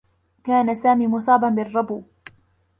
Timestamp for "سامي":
0.75-1.07